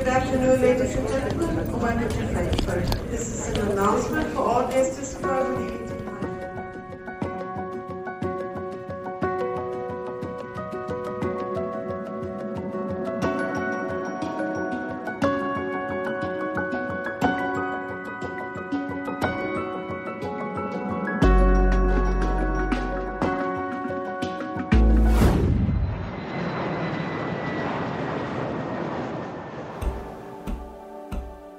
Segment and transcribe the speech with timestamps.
[0.00, 1.56] Good afternoon, ladies and gentlemen.
[3.10, 5.89] This is an announcement for all guests describing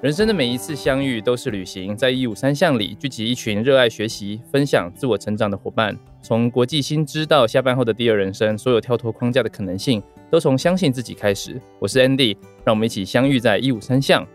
[0.02, 5.96] 人生的每一次相遇都是旅行，在一五三巷里聚集一群热爱学习、分享自我成长的伙伴。
[6.20, 11.56] 从国际新知到下班后的第二人生，所有跳脱框架的可能性，都从相信自己开始。
[11.78, 14.26] 我是 Andy，让我们一起相遇在一五三巷。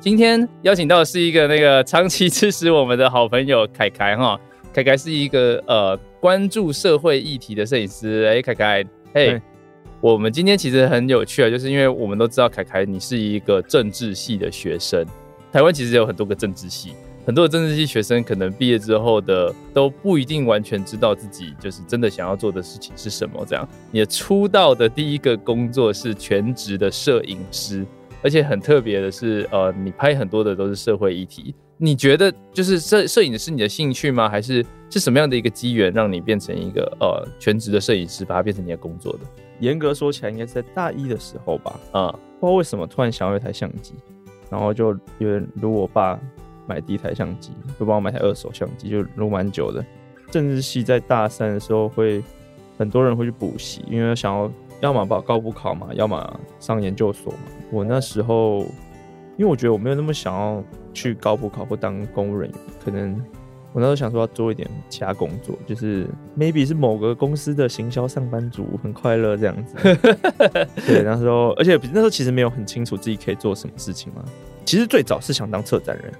[0.00, 4.40] 今天邀请到的是一个那个长期支持我们的好朋友凯凯哈，
[4.74, 8.24] 凯凯是一个呃关注社会议题的摄影师。
[8.24, 8.84] 哎，凯凯，
[9.14, 9.40] 嘿。
[10.02, 15.04] 我们今天其实很有趣啊，就是因为我们都知道凯凯你是一个政治系的学生，
[15.52, 16.92] 台湾其实有很多个政治系，
[17.26, 23.44] 很多的政治系学生可能毕业之后的都不一定完全知道自己就是真的想要做的事情是什么。
[23.46, 27.84] 这样，你的出道的第一个工作是全职的摄影师，
[28.22, 31.54] 而且很特别的是，呃，你拍很多的都是社会议题。
[31.76, 34.30] 你觉得就是摄摄影是你的兴趣吗？
[34.30, 39.18] 还是是什么样的一个机缘让你变成一个呃全职的摄影师，把它变成你的工作的？
[39.60, 41.78] 严格说起来，应该是在大一的时候吧。
[41.92, 43.94] 啊、嗯，不知道为什么突然想要一台相机，
[44.50, 46.18] 然后就有点如我爸
[46.66, 49.84] 买第一台相机，就帮我买台二手相机，就录蛮久的。
[50.30, 52.22] 政治系在大三的时候会
[52.76, 54.50] 很多人会去补习，因为想要
[54.80, 57.38] 要么报高补考嘛，要么上研究所嘛。
[57.70, 58.60] 我那时候
[59.36, 63.22] 因为我觉得我没有那么想要去高补考或当公务人员，可能。
[63.72, 69.76] 我那时候想说要做一点其他工作，就是 maybe 是某个公司的行销上班族，很快乐这样子。
[70.88, 74.24] 对，那时候，而且那时候其实没有很清楚自己可以做什么事情嘛。
[74.64, 76.12] 其实最早是想当策展人，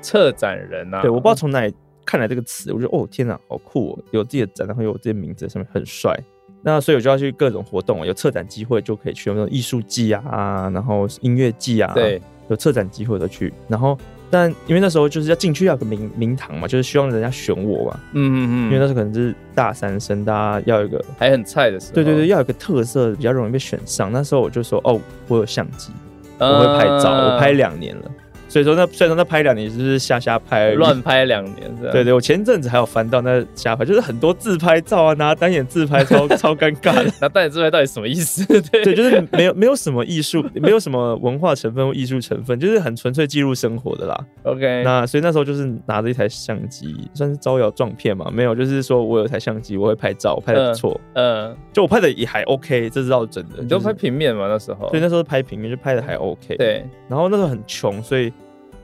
[0.00, 1.00] 策展人啊。
[1.00, 1.72] 对，我不知道从哪里
[2.04, 6.18] 看来这个词，我觉得哦天哪，好酷哦，有自己的展，然后有自己的名字在上面，很帅。
[6.62, 13.96] 那所以我就要去各种活动，有策展机会就可以去，有那种艺术季啊，然后音乐季啊，对，有策展机会的去，然后。
[14.30, 18.00] 但因为那时候就是要进去要有个名名堂嘛，就是希望人家选我嘛。
[18.12, 18.54] 嗯嗯嗯。
[18.66, 21.94] 因为那时候可能是大三生，大家要有一个还很菜的时候。
[21.94, 24.12] 对对对，要有个特色，比较容易被选上。
[24.12, 25.92] 那时候我就说，哦，我有相机，
[26.38, 28.02] 我会拍照，呃、我拍两年了。
[28.48, 31.92] 所以说那，虽然说那拍两年就是瞎瞎拍，乱拍两年是吧？
[31.92, 37.12] 对对，我前阵子还有翻到那瞎拍，就是很多自拍照啊，拿单眼自拍超 超尴尬的。
[37.20, 38.44] 拿单眼自拍到底什么意思？
[38.46, 44.18] 对对，就是没有没有什么艺术，没有什么文化成分或艺术成分，就是很纯粹记录生活的啦。
[44.44, 48.30] OK，那所以那时候就是拿着一台相机，算是招摇撞骗嘛？
[48.32, 50.98] 没有，就是说我有一台相机，我会拍照，拍的不错。
[51.12, 53.56] 嗯，就我拍的也还 OK，这是倒真的。
[53.60, 54.48] 你就拍平面嘛？
[54.48, 56.56] 那时候，对，那时候拍平面就拍的还 OK。
[56.56, 58.32] 对，然后那时候很穷，所以。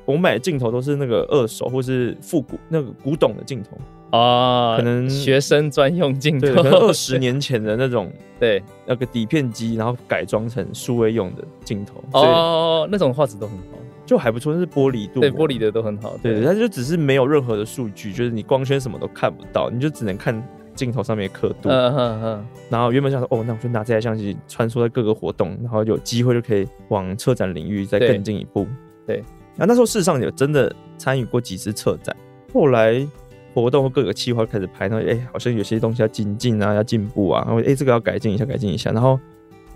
[0.04, 3.78] 我买的镜头都是那个二手或是复古那个古董的镜头
[4.16, 20.40] 啊，可能学生专用镜头，可能二十年前的那种，对，那个底片机，然后改装成数位用的镜头哦，那种画质都很好，就还不错，那是玻璃度，对，玻璃的都很好，对，它就只是没有任何的数据，就是你光圈什么都看不到，你就只能看
[20.76, 28.64] 镜头上面刻度，嗯嗯嗯，然后原本想说，哦，那我就拿这台相机穿梭在各个活动，然后有机会就可以往车展领域再更进一步，
[29.06, 29.16] 对。
[29.16, 29.24] 对
[29.56, 32.14] 然后那时候事实上有真的参与过几次策展，
[32.52, 33.06] 后来
[33.52, 39.18] 活动各个企划开始拍，然后哎，好像有些东西要精进啊，要进步啊，然后哎，这个要改进一下，改进一下，然后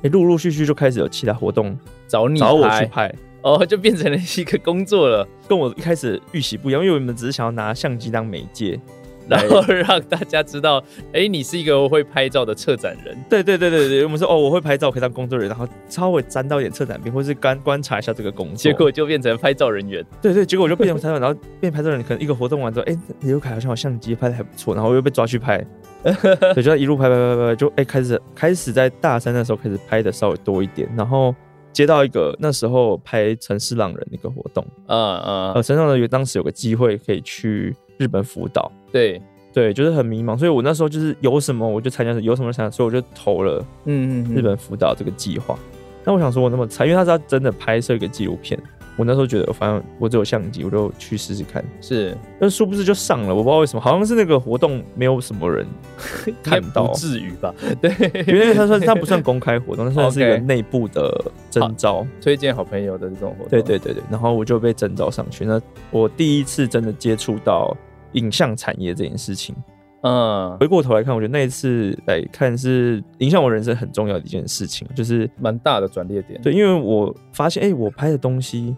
[0.03, 8.81] 哎，陆陆续续就开始有其他活动找你找我去拍，哦，就变成了一个工作了，跟我一开始预期不一样，因为我们只是想要拿相机当媒介。
[9.28, 13.16] 然后让大家知道，哎、欸，你是一个会拍照的策展人。
[13.28, 18.56] 对对对对对，我们说哦，我会拍照，可以当工作人员，然后稍微沾到一点策展兵，或是观观察一下这个工作。
[18.56, 20.05] 结果就变成拍照人员。
[20.22, 22.06] 对对，结果我就变成拍照，然后变拍照人员。
[22.06, 25.65] 可能一个活动完之后，哎、欸，刘凯好像有相机拍的还不错，然后我又被抓去拍，
[26.55, 31.34] 所以就一路拍拍拍拍，就哎、欸、开始开始在大三的时候开始拍的稍微多一点，然后
[31.72, 39.21] 接到一个那时候拍城市浪人的一个活动，嗯嗯，呃，城市浪人有当时有个机会可以去日本福岛，对。
[39.50, 45.59] 对，就是很迷茫，所以我那时候就是有什么我就参加，有什么想，所以我就投了嗯嗯日本福岛这个计划。
[46.05, 48.61] 那、嗯、我想说，我那么惨，因为他是要真的拍摄一个纪录片，
[48.95, 51.65] 我那时候觉得，反正我只有相机，我就去试试看。
[51.81, 55.67] 是，但殊不知就上了，我不知道为什么，好像是那个活动没有什么人
[56.44, 57.53] 看到，不至于吧？
[57.81, 57.91] 对，
[58.29, 63.49] 因为他说他不算公开活动，他算是一个 内部的征召，推荐好朋友的这种活动。
[63.49, 65.44] 对对对对，然后我就被征召上去。
[65.44, 65.61] 那
[65.91, 67.77] 我第一次真的接触到。
[68.12, 69.55] 影像产业这件事情，
[70.02, 76.40] 嗯，回过头来看，我觉得那一次来看是影响我人生很重要的一件事情，就是蛮大的转捩点。
[76.43, 78.76] 对，因为我发现，哎、欸，我拍的东西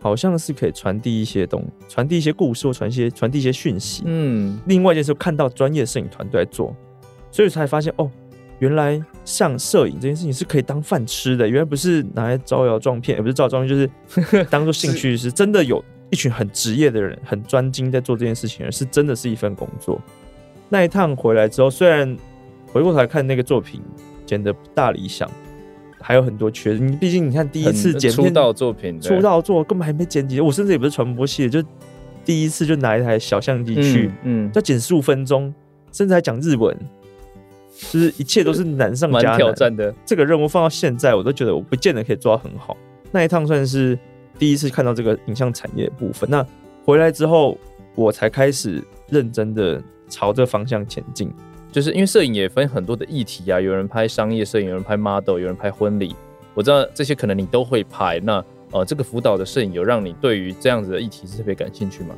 [0.00, 4.02] 好像是可以传递一些东，传递一些故事，或传些传递一些讯息。
[4.06, 6.74] 嗯，另外一件事，看到专业摄影团队在做，
[7.30, 8.10] 所以才发现，哦，
[8.60, 20.00] 原来像摄影这件事情是可以当饭吃的，原来不是拿来招摇撞骗，也不是招摇撞骗，就是 当做兴趣，是真的有一群很职业的人，很专精在做这件事情，而是真的是一份工作。
[20.68, 22.16] 那一趟回来之后，虽然
[22.66, 23.80] 回过头来看那个作品
[24.26, 25.30] 剪的不大理想，
[26.00, 26.72] 还有很多缺。
[26.72, 31.68] 你毕竟你看第一次剪出道作品，出道作根本还没剪辑，我甚至也不是传播系的，就
[32.24, 35.52] 第一次就拿一台小相机去，嗯，要剪十五分钟，
[35.92, 36.76] 甚至还讲日文，
[37.90, 39.38] 就是一切都是难上加难。
[39.38, 42.76] 挑战的这个任务放到现在，我都觉得我不见得可以做到很好。
[43.10, 43.98] 那一趟算是
[44.40, 46.28] 第一次看到这个影像产业的部分。
[46.28, 46.44] 那
[46.84, 47.56] 回来之后，
[47.94, 49.80] 我才开始认真的。
[50.12, 51.32] 朝这方向前进，
[51.70, 56.16] 就是因为摄影也分很多的议题啊，有人拍商业摄影，有人拍 model，有人拍婚礼。
[56.52, 58.18] 我知道这些可能你都会拍。
[58.18, 62.16] 那呃，这个辅导的摄影有让你对于这样子的议题是特别感兴趣吗？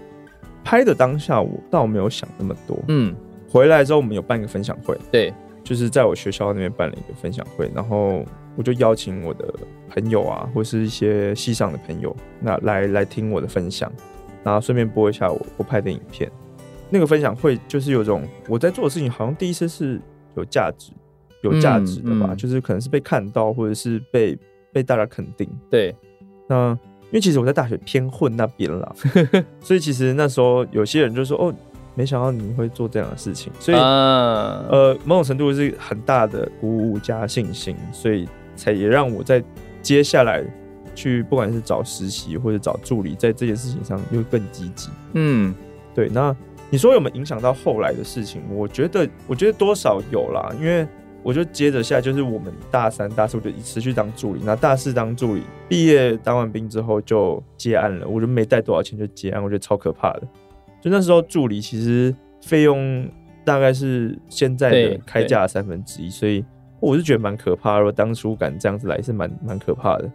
[0.65, 2.79] 拍的当下我倒没有想那么多。
[2.89, 3.15] 嗯，
[3.47, 8.25] 回来之后我们有办一个分享会，对，就是在我学校那边办了一个分享会，然后
[8.57, 9.53] 我就邀请我的
[9.91, 13.91] 朋友啊，或是一些戏上的朋友，那来来听我的分享，
[14.45, 16.31] 然后顺便播一下我我拍的影片。
[16.91, 19.99] 那个分享会就是有种我在做的事情，好像第一次是
[20.37, 20.93] 有价值、
[21.43, 24.39] 有价值的吧，嗯嗯、就是可能是被看到，或者是被
[24.73, 25.49] 被大家肯定。
[25.71, 25.95] 对，
[26.47, 28.95] 那因为其实我在大学偏混那边啦，
[29.61, 31.55] 所以其实那时候有些人就说：“哦，
[31.95, 39.43] 没想到你会做这样的事情。”所以、啊、呃，某种程度是很大的鼓舞加信心，所以才也让我在
[39.81, 40.43] 接下来
[40.95, 44.91] 去不管是找实习或者找助理，在这件事情上又更积极。
[45.15, 45.55] 嗯，
[45.95, 46.35] 对，那。
[46.71, 48.41] 你说有没有影响到后来的事情？
[48.49, 50.89] 我觉得，我觉得多少有啦，因为
[51.23, 60.23] 我就接着下来，就是我们大三、大四我就持续当助理，那大四当助理，毕业当完兵之后就接案了，我就没带多少钱就接案，我觉得超可怕的。
[60.81, 63.07] 就那时候助理其实费用
[63.45, 66.43] 大概是现在的开价三分之一，所以
[66.83, 67.79] 我是觉得蛮可怕的。
[67.81, 70.11] 如果当初敢这样子来，是蛮蛮可怕的。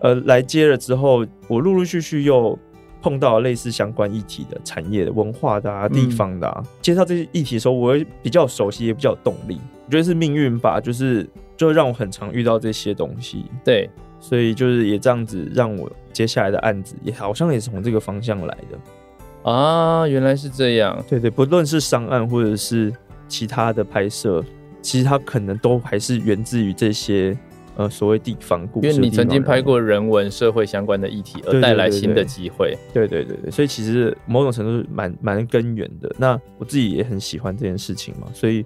[0.00, 2.58] 呃，来接了之后，我陆陆续续又。
[3.02, 9.60] 碰到类似相关议题的产业的文化的啊，地方的啊，介绍这些议题的时候，我会比较熟悉，也比较有动力。
[9.84, 13.44] 我觉得是命运吧，就是就让我很常遇到这些东西。
[13.62, 20.08] 对，所以就是也这样子让我接下来的案子也好像也是从这个方向来的啊。
[20.08, 21.00] 原来是这样。
[21.08, 22.92] 对对，不论是商案或者是
[23.28, 24.42] 其他的拍摄，
[24.86, 27.36] 其实它可能都还是源自于这些。
[27.78, 32.74] 呃，所谓地方故事，因为你曾经拍过人文社会相关的议题，而带来新的机会。
[32.90, 36.10] 对对对对，所以其实某种程度是蛮蛮根源的。
[36.16, 38.64] 那我自己也很喜欢这件事情嘛，所以，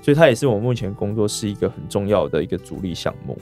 [0.00, 3.36] 所以它也是我目前工作是一个很重要的一个主力项目。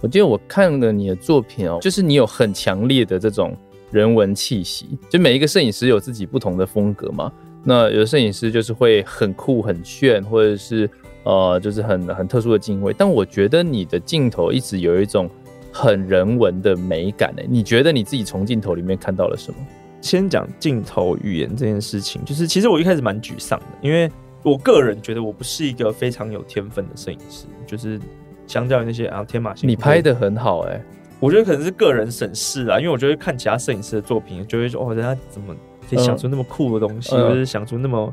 [0.00, 3.54] 我记得我看了你的作品哦，就是你有很强烈的这种
[3.90, 7.30] 人文气息，就每一个摄影师有自己不同的风格嘛。
[7.62, 10.88] 那有的摄影师就是会很酷很炫，或者是。
[11.24, 15.28] 呃，就是很很特殊的镜位，但我觉得你的镜头一直有一种
[15.72, 17.46] 很人文的美感诶。
[17.48, 19.58] 你觉得你自己从镜头里面看到了什么？
[20.00, 24.10] 先讲镜头语言这件事情，就是其实我一开始蛮沮丧的，因为
[24.42, 28.00] 我个人觉得我不是一个非常有天分的摄影师，就是
[28.46, 30.82] 相较于那些啊天马行空，你拍的很好诶，
[31.20, 35.54] 我觉得可能是个人审视啊，因为我觉得看其他摄影师的作品，就会说哦，人家怎么
[35.90, 38.10] 可以想出那么酷的东西，或者是想出那么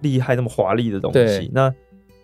[0.00, 1.70] 厉害、那么华丽的东西，那。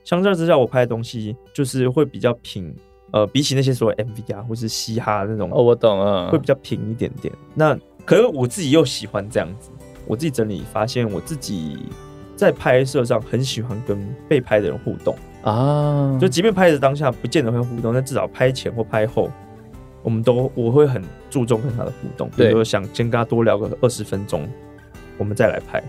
[0.05, 2.75] 相较之下，我拍的东西就是会比较平，
[3.13, 7.33] 呃，比起那些所谓 MV 啊或是嘻哈那种，哦，我懂了，会比较平一点点。
[7.55, 9.71] 那可是我自己又喜欢这样子，
[10.07, 11.87] 我自己整理发现，我自己
[12.35, 16.19] 在拍摄上很喜欢跟被拍的人互动啊。
[16.21, 19.31] 就即便拍的当下不见得会互动，但至少拍前或拍后，
[20.03, 22.29] 我们都我会很注重跟他的互动。
[22.37, 24.49] 比如说想先跟他多聊个二十分钟，
[25.17, 25.83] 我们再来拍。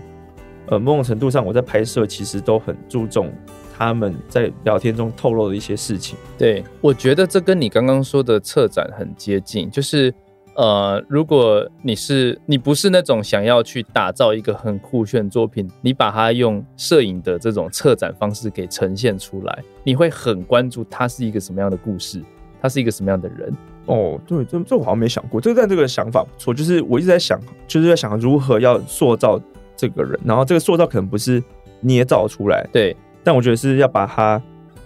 [0.66, 3.32] 呃，某种程度上，我在拍摄其实都很注重。
[3.76, 9.68] 他们在聊天中透露的一些事情，对，我觉得这跟你刚刚说的策展很接近。
[9.68, 10.14] 就是，
[10.54, 22.22] 呃，如果你是你不是那种想要去打造一个很酷炫作品，你把它用摄影的这种策展方式给呈现出来，你会很关注它是一个什么样的故事，
[22.62, 23.52] 他是一个什么样的人。
[23.86, 26.54] 哦，对，这这我好像没想过，这个但这个想法不错。
[26.54, 29.40] 就是我一直在想，就是在想如何要塑造
[29.76, 31.42] 这个人，然后这个塑造可能不是
[31.80, 32.96] 捏造出来，对。
[33.24, 34.40] 但我觉得是要把他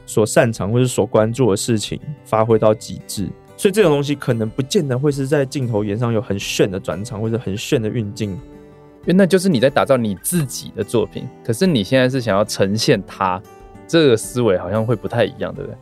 [0.06, 11.28] 所擅长或者所关注的事情发挥到极致，所以这种东西可能不见得会是在镜头语言上有很炫的转场或者很炫的运镜，因为那就是你在打造你自己的作品。
[11.44, 13.42] 可是你现在是想要呈现它，
[13.86, 15.78] 这个思维好像会不太一样，对不对？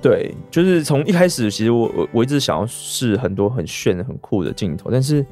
[0.00, 5.26] 对，就是从一开始，其实我我我一直想要试很多很炫很酷的镜头，但是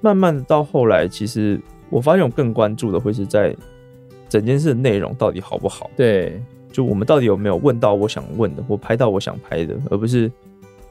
[0.00, 3.54] 慢慢的到后来，其实我发现我更关注的会是在
[4.30, 5.90] 整件事的内容到底好不好。
[5.94, 6.40] 对，
[6.72, 10.32] 就我们到底有没有问到我想问的，或拍到我想拍的，而不是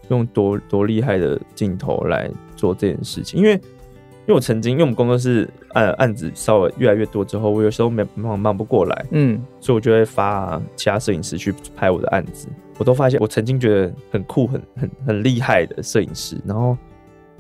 [0.10, 3.40] 用多多厉害的镜头来做这件事情。
[3.40, 12.48] 因为因为我曾经，因为我们工作室案案子稍微越来越多之后，我有时候没忙忙不过来，嗯，所以我就会发其他摄影师去拍我的案子。
[12.78, 16.78] 我都发现，我曾经觉得很酷、很很很厉害的摄影师，然后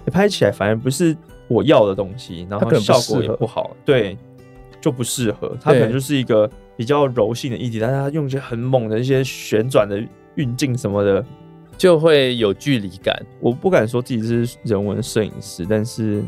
[0.08, 1.15] 拍起来反而不是
[1.48, 4.18] 我要的东西，然后效果也不好，对，
[4.81, 5.55] 就不适合。
[5.62, 10.01] 它可能就是一个比较柔性的议题，但是它用一些很猛的一些旋转的
[10.36, 11.24] 运镜什么的，
[11.77, 13.15] 就会有距离感。
[13.39, 16.24] 我不敢说自己是人文摄影师，但是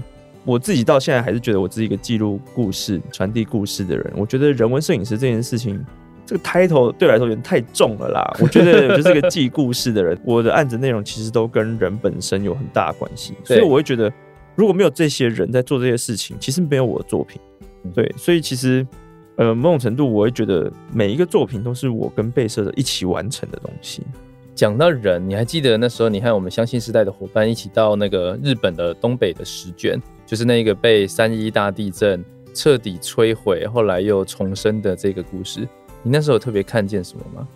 [0.46, 4.14] 我自己到现在还是觉得我自己一个记录故事、传递故事的人。
[4.16, 5.84] 我觉得人文摄影师这件事情。
[6.24, 14.10] 这个 title 对我来说有点太重了啦， 我觉得我就是一个记故事的人，我的案子内容其实都跟人本身有很大的关系，所以我会觉得
[14.56, 17.42] 如果没有这些人在做这些事情，其实没有我的作品。
[17.94, 18.86] 对，所以其实
[19.36, 24.04] 呃某种程度我会觉得每一个作品都是我跟被摄者一起完成的东西。
[24.54, 32.24] 讲到人，你还记得那时候你和我们相信时代的伙伴一起到那个日本的东北的石卷，就是那个被三一大地震
[32.54, 35.62] 彻底摧毁，后来又重生的这个故事。
[36.04, 37.48] 你那时候有特别看见什么吗？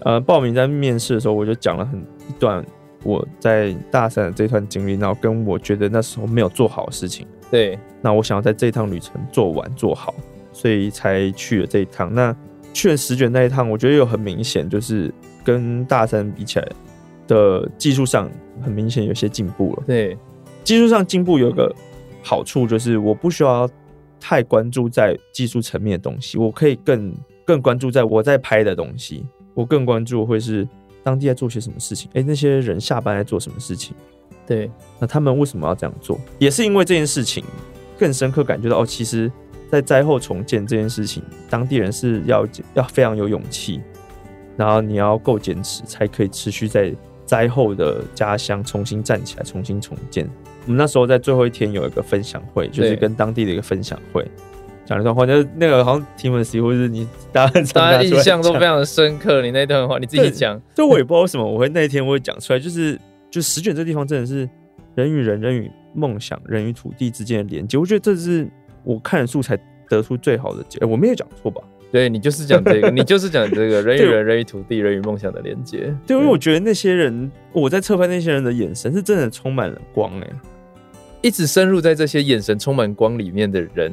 [0.00, 2.62] 呃，报名在面试的时候，我就讲了很一段
[3.04, 7.26] 我在大三的这段经历，然后跟我觉得那时候没有做好的事情。
[7.52, 10.14] 对，那我想要在这一趟旅程做完做好，
[10.52, 12.12] 所以才去了这一趟。
[12.12, 12.34] 那
[12.72, 15.12] 去了石卷那一趟，我觉得有很明显，就是
[15.44, 16.66] 跟大三比起来
[17.28, 18.30] 的技术上，
[18.62, 19.82] 很明显有些进步了。
[19.86, 20.16] 对，
[20.64, 21.70] 技术上进步有个
[22.22, 23.68] 好处，就是我不需要
[24.18, 27.14] 太关注在技术层面的东西，我可以更。
[27.44, 30.66] 更关注在我在拍的东西，我更关注会是
[31.02, 32.08] 当地在做些什么事情。
[32.10, 33.96] 哎、欸，那些人下班在做什么事情？
[34.54, 36.20] 对，那他们为什么要这样做？
[36.38, 37.42] 也是因为这件事情
[37.98, 39.32] 更深刻感觉到哦，其实，
[39.70, 43.80] 在灾后重建这件事情，当地人是要要非常有勇气，
[44.56, 46.92] 然后你要够坚持，才可以持续在
[47.24, 50.28] 灾后的家乡重新站起来，重新重建。
[50.66, 54.30] 我们那时候在最后一天有一个分享会，就是跟当地的一个分享会。
[54.84, 59.40] 讲一段话，就是那个好像提问时，或者是你大家大家印象都非常深刻。
[59.40, 62.98] 你那段话你自己讲， 就我也不知道为什么我会那一天我会讲出来，就是
[63.32, 64.48] 就石卷这地方真的是
[64.94, 67.78] 人与人、人与梦想、人与土地之间的连接。
[67.78, 68.46] 我觉得这是
[68.84, 69.58] 我看了素材
[69.88, 70.92] 得出最好的结论。
[70.92, 71.62] 我没有讲错吧？
[71.90, 75.94] 对，你就是讲这个， 你就是讲这个人与人、人与土地、人与梦想的连接。
[76.06, 80.32] 对，因为我觉得那些人，我在侧拍那些人的眼神是真的充满了光哎、欸，
[81.22, 83.92] 一直深入在这些眼神充满光里面的人。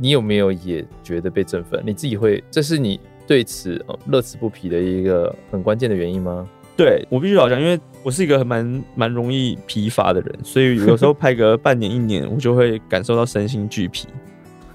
[0.00, 1.82] 你有没有也觉得被振奋？
[1.84, 6.48] 你自己会，这是你对此乐此不疲的一个很关键的原因吗？
[6.76, 7.76] 对，我必须老讲，因为
[8.08, 14.08] 我是一个蛮蛮容易疲乏的人，所以有时候拍个半年一年，我就会感受到身心俱疲。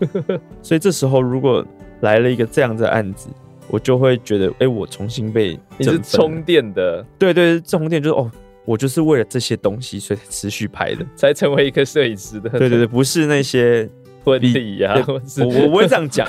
[0.61, 1.65] 所以这时候如果
[2.01, 3.29] 来了一个这样的案子，
[3.69, 8.29] 我就会觉得，哎、欸，我重新被你是充电的，对，对對，充电就是哦，
[8.65, 12.51] 我就是为了这些东西，所以持续拍的，才成为一个摄影师的。
[12.51, 13.89] 对对对，不是那些。
[14.23, 16.25] 婚礼呀，我我不会这样讲，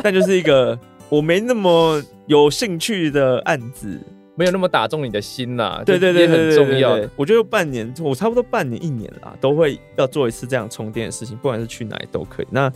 [0.00, 0.78] 但就是一个
[1.08, 3.98] 我没那么有兴趣的案子，
[4.36, 5.82] 没有那么打中你的心啦。
[5.84, 6.98] 对对对，很重要。
[7.16, 12.46] 我觉得半年，我差不多半年一年啦，都会要做一次这样充电的事情，不管是去哪里都可以。
[12.50, 12.72] 那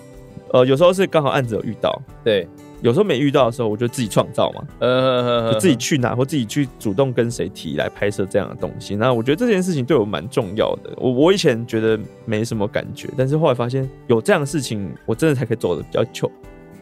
[0.52, 2.48] 呃，有时候是刚好案子有遇到，对。
[2.82, 8.96] 有时候没遇到的时候，我就自己创造嘛，呃，自己去哪或自己去主动跟谁提来拍摄这样的东西。
[8.96, 10.90] 那我觉得这件事情对我蛮重要的。
[10.96, 16.32] 我我以前觉得没什么感觉，但是后来发现有这样的事情，我真的才可以走的比较久。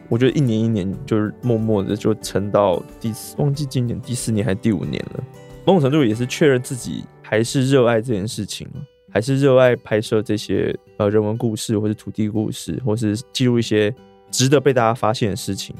[0.09, 5.23] 我觉得一年一年就是默默的就撑到第四，忘记今年第四年还是第五年了。
[5.65, 8.67] 某种程度也是确认自己还是热爱这件事情，
[9.11, 13.93] 还是热爱拍摄这些呃人文故事，或是土地故事，或是记录一些
[14.31, 15.75] 值得被大家发现的事情。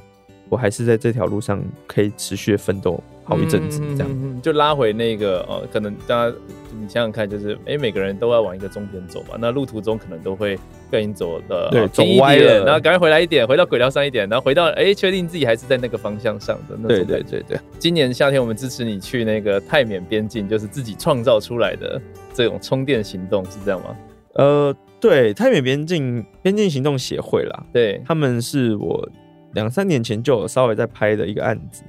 [0.48, 6.36] 我还是在这条路上可以持续奋斗好一阵子，这样、嗯、就拉回那个呃，可能大家
[6.74, 16.88] 你想想看，就是哎、欸，每个人都要往一个终点走嘛，那路途中可能都会不小心走的对走歪了，然后赶快回来一点，回到轨道上一点，然后回到哎，确、欸、定自己还是在那个方向上的那种。
[16.88, 22.02] 对对对对，今年夏天我们支持你去那个泰缅边境，就是自己创造出来的
[22.34, 23.96] 这种充电行动，是这样吗？
[24.34, 29.08] 呃，对，泰缅边境边境行动协会啦，对，他们是我。
[29.54, 31.82] 两三年前就有稍微在拍的一个案子，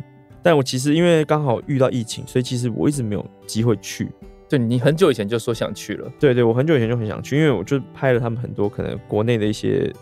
[0.42, 4.08] 但我其实因为刚好遇到疫情，所以其实我一直没有机会去。
[4.48, 6.10] 对，你很久以前就说想去了。
[6.18, 9.92] 对对，我很久以前就很想去，因为我就拍了他们很多可能国内的一些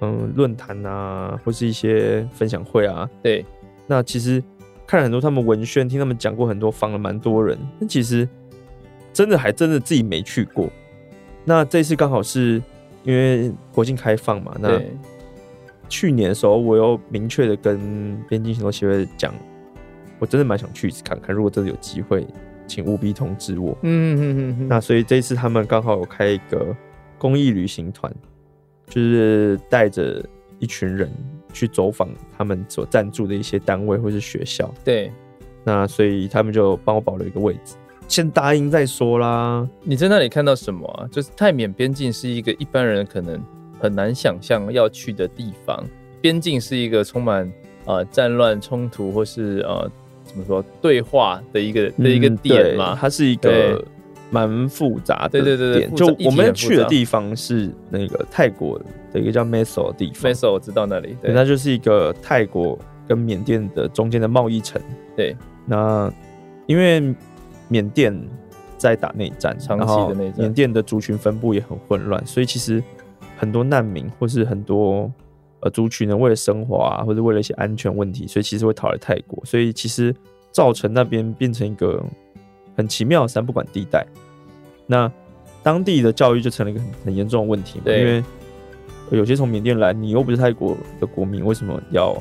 [0.00, 3.08] 嗯论坛啊，或是一些分享会啊。
[3.22, 3.44] 对，
[3.86, 4.42] 那其实
[4.86, 7.56] 看了很多他们文宣，听他们讲过很多，访了蛮多人。
[7.78, 8.28] 但其实
[9.12, 10.68] 真的还真的自己没去过。
[11.44, 12.60] 那这次刚好是
[13.04, 14.80] 因为国境开放嘛，那
[15.88, 19.32] 去年的时候我又明确的跟边境行动协会讲，
[20.18, 22.26] 我真的蛮想去看看，如果真的有机会，
[22.66, 23.76] 请务必通知我。
[23.82, 24.68] 嗯嗯嗯。
[24.68, 26.74] 那所以这次他们刚好有开一个
[27.18, 28.12] 公益旅行团，
[28.86, 30.24] 就是带着
[30.58, 31.10] 一群人
[31.52, 34.72] 去走访他们所赞助的一些单位或是学校。
[34.84, 35.12] 对。
[35.64, 37.74] 那所以他们就帮我保留一个位置。
[38.06, 39.66] 先答应再说啦。
[39.82, 41.08] 你在那里看到什么啊？
[41.10, 43.42] 就是泰缅边境是一个一般人可能
[43.80, 45.82] 很难想象要去的地方。
[46.20, 47.50] 边境是一个充满
[47.86, 49.90] 呃战乱冲突或是呃
[50.24, 52.96] 怎么说对话的一个的一个点嘛？
[53.00, 53.84] 它是一个
[54.30, 55.40] 蛮复杂的。
[55.40, 58.80] 对对对对，就我们去的地方是那个泰国
[59.12, 60.32] 的一个叫 Meso 的地方。
[60.32, 64.80] Meso 我知道那里，对，那就是一个泰国跟缅甸的中间的贸易城。
[65.16, 66.12] 对，那
[66.66, 67.14] 因为。
[67.66, 68.14] 缅甸
[68.76, 72.80] 在打内战，长期的内战，缅甸的族群分布也很混乱，所以其实
[73.38, 75.10] 很多难民或是很多
[75.64, 80.14] 呃族群呢，为了生活啊，或者为了一些安全问题，所以其实会逃来泰国，所以其实
[80.52, 82.00] 造成那边变成一个
[82.76, 84.06] 很奇妙的三不管地带。
[84.86, 85.10] 那
[85.62, 88.22] 当地的教育就成了一个很很严重的问题嘛，因为
[89.10, 92.14] 有些从缅甸来，你又不是泰国的国民，为什么要？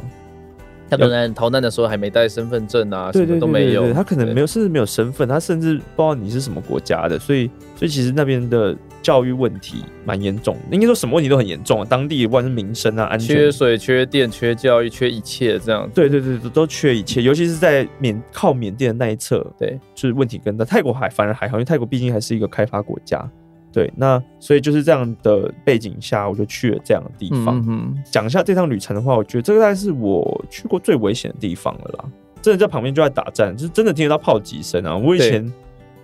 [0.97, 3.91] 他可能逃难的时候还没带身份证啊，什么都没有。
[3.93, 7.17] 他可能没有，甚至没有身份，他甚至不知道你是什么国家的。
[7.17, 10.75] 所以，所以其实那边的教育问题蛮严重的。
[10.75, 15.89] 应该说什么问题都很严重啊，当地不管是民生啊、安全、缺水、缺电、缺教育、缺一切这样。
[15.93, 17.21] 对对对，都缺一切。
[17.21, 20.63] 尤其是在缅靠缅甸的那一侧，对，就是问题更大。
[20.63, 23.29] 泰国还反而还好，因为泰国毕竟还是一个开发国家。
[23.74, 27.62] 对，那所以就是这样的背景下，我就去了这样的地方。
[28.10, 32.06] 讲、嗯、一下这趟旅程的话，我觉得这个大概是我去过最危险的地方了啦。
[32.42, 34.96] 真的在旁边就在打战，就是真的听得到炮击声啊！
[34.96, 35.51] 我以前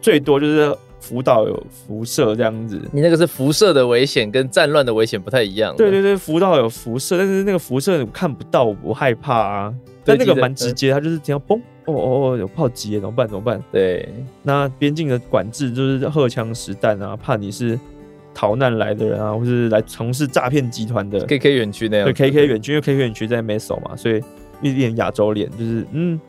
[0.01, 2.81] 最多就是福岛有辐射这样子。
[2.91, 5.75] 你那个是辐射的危险，跟战乱的危险不太一样。
[5.75, 9.73] 对对对，福岛有辐射，但是那个辐射我看不到，我害怕啊。
[10.03, 11.61] 但那个蛮直接，它就是听到嘣。
[11.89, 13.27] 哦哦哦，有炮击，怎么办？
[13.27, 13.61] 怎么办？
[13.71, 14.07] 对，
[14.43, 17.79] 那边境的管制就是荷枪实弹啊，怕你是
[18.33, 21.25] 逃难来的人啊，或是来从事诈骗集团的。
[21.25, 22.05] K K 园区那样。
[22.05, 24.21] 对，K K 园区，因为 K K 园区在 Meso 嘛，所以
[24.61, 26.19] 一脸亚洲脸，就是嗯，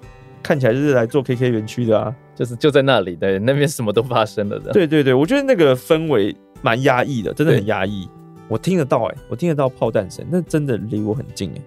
[0.43, 4.73] 看起来就是来做 K K 园区的啊，就是就在那里的，那边什么都发生了的。
[4.73, 8.09] 对对对，我觉得那个氛围蛮压抑的，真的很压抑。
[8.49, 11.63] 我听得到哎、欸，我听得到炮弹声，那真的离我很近哎、欸。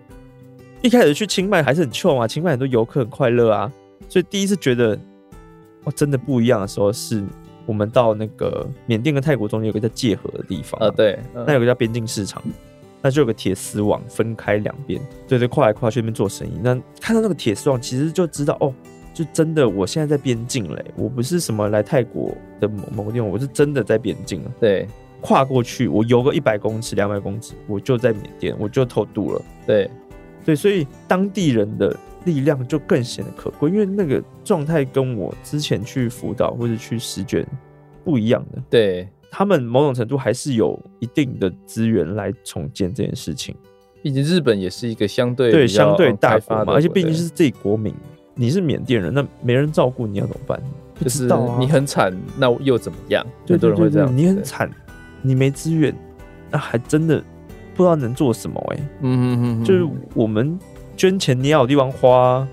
[0.81, 3.71] 一开始去清迈还是很 chill 啊，清迈很多游客很快乐啊。
[4.09, 4.97] 所以第一次觉得
[5.85, 7.23] 哇，真的不一样的时候，是
[7.65, 12.43] 我们到那个缅甸跟泰国中间有个叫界河的地方啊，对，那有个叫边境市场，
[13.01, 16.51] 那就有个铁丝网分开两边，对对，跨来跨去那边做生意。
[16.61, 18.73] 那看到那个铁丝网，其实就知道哦，
[19.13, 24.51] 就真的我现在在边境嘞，我不是什么来泰国的某某个地方，我是真的在边境了。
[24.59, 24.87] 对，
[25.21, 29.41] 跨过去，我游个一百公尺、两百公尺，我就在缅甸，我就偷渡了。
[29.65, 29.89] 对，
[30.45, 31.95] 对，所以当地人的。
[32.25, 37.45] 力量就更显得可贵，因为那个状态跟我之前去辅导或者去实卷
[38.03, 38.61] 不一样的。
[38.69, 43.55] 对，他们某种程度还是有一定的资源来重建这件事情。
[44.01, 47.93] 毕竟日本也是一个相对对相对大国嘛，而且毕竟是自己国民。
[48.35, 50.61] 你是缅甸人，那没人照顾你要怎么办？
[50.95, 53.25] 不知道啊，你很惨，那又怎么样？
[53.47, 54.17] 很多人会这样。
[54.17, 54.69] 你很惨，
[55.21, 55.95] 你没资源，
[56.49, 57.23] 那还真的
[57.75, 58.83] 不知道能做什么哎、欸。
[59.01, 60.57] 嗯嗯嗯，就是我们。
[60.95, 62.47] 捐钱你要有地方花，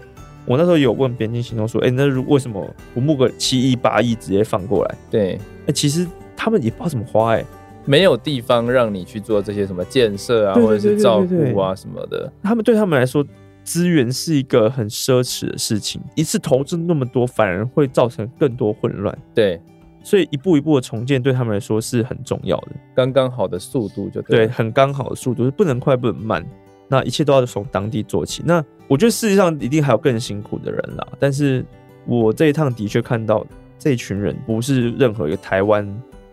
[0.46, 4.94] 我那时候有问边境行动说，哎、欸，那如为什么不募个七亿八亿直接放过来？
[5.10, 7.46] 对，哎、欸，其实他们也不知道怎么花、欸，哎，
[7.84, 12.32] 没有地方让你去做这些什么建设啊，或者是照顾啊什么的。
[12.42, 13.24] 他们对他们来说，
[13.62, 19.16] 资源是一个很奢侈的事情，一次投资那么多，反而会造成更多混乱。
[19.34, 19.60] 对，
[20.02, 26.44] 所以一步一步的重建对他们来说是很重要的，刚刚好的速度就对，对，很刚好的速度，是不能快不能慢。
[26.92, 28.42] 那一切都要从当地做起。
[28.44, 31.06] 那我觉得世界上一定还有更辛苦的人啦。
[31.20, 31.64] 但是
[32.04, 33.46] 我这一趟的确看到
[33.78, 35.86] 这群人不是任何一个台湾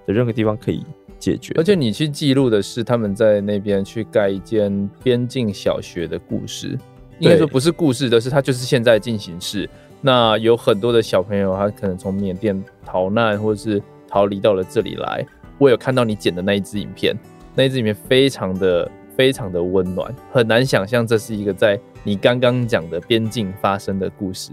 [0.08, 0.84] 的任何地方可以
[1.20, 1.54] 解决。
[1.58, 6.76] 而且你去记录的是他们在那边去盖一间边境小学的故事，
[7.20, 9.70] 应该说不是故事的是，它就是现在进行式。
[10.02, 15.24] 那有很多的小朋友，他可能从缅甸逃难或者是逃离到了这里来。
[15.60, 17.16] 我有看到你剪的那一支影片，
[17.54, 18.90] 那一支影片非常的。
[19.18, 24.52] 非常的温暖，很难想象这是一个在你刚刚讲的边境发生的故事。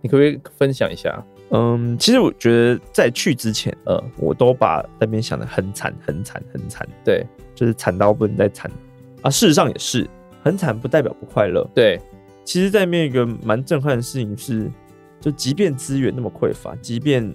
[0.00, 1.24] 你可不可以分享一下？
[1.50, 6.86] 嗯，其实我觉得在去之前，呃、嗯，我都把那边想的很惨、很惨、很惨。
[7.04, 7.24] 对，
[7.54, 8.70] 就是惨到不能再惨
[9.22, 9.30] 啊。
[9.30, 10.08] 事实上也是
[10.42, 11.66] 很惨，不代表不快乐。
[11.74, 12.00] 对，
[12.44, 14.70] 其实，在里面一个蛮震撼的事情是，
[15.20, 17.34] 就即便资源那么匮乏，即便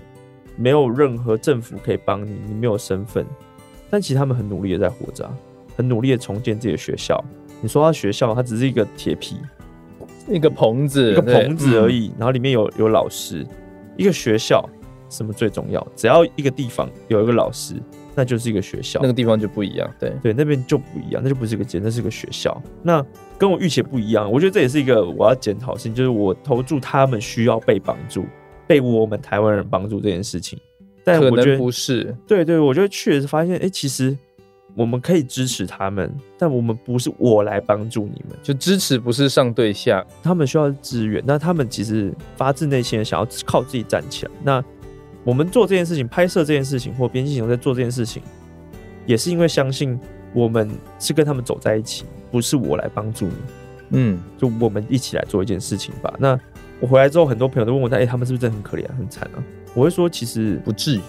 [0.56, 3.26] 没有任何政府可以帮你，你没有身份，
[3.90, 5.30] 但其实他们很努力的在活着，
[5.82, 7.24] 很努力的重建自己的学校。
[7.62, 9.38] 你说他学校，它只是一个铁皮，
[10.28, 13.46] 一个棚子，一个棚子而已，然后里面有有老师，
[13.98, 14.68] 一个学校。
[15.10, 15.86] 什么最重要？
[15.94, 17.76] 只要一个地方有一个老师，
[18.16, 18.98] 那就是一个学校。
[19.02, 22.64] 那个地方就不一样，对对，那边就不一样，那就不是个街，那是个学校。
[22.82, 23.06] 那
[23.38, 28.24] 跟我预期不一样，我觉得这也是一个我要检讨的事情，就是我投注他们需要被帮助，
[28.66, 30.58] 被我们台湾人帮助这件事情。
[31.04, 34.18] 但我觉得不是，对，对对，我就确实发现，哎、欸，其实
[34.76, 44.32] 我们可以支持他们，但我们不是我来帮助你们，就支持不是上对下，他们需要支援，那他们其实发自内心的想要靠自己站起来。
[44.44, 44.64] 那
[45.24, 48.24] 我们做这件事情，拍摄这件事情，或编辑行动在做这件事情，
[49.06, 50.00] 也是因为相信
[50.34, 53.34] 我们是跟他们走在一起，不是我来帮助你。
[53.92, 56.14] 嗯，就我们一起来做一件事情吧。
[56.18, 56.40] 那
[56.80, 59.44] 我回来之后，很多朋友都问我，哎、欸，他们是不是真的很可怜、很惨啊？
[59.76, 61.02] 我会说，其实不至于，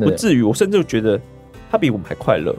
[0.00, 0.42] 不至于。
[0.42, 1.20] 我甚至觉得
[1.70, 2.56] 他比我们还快乐，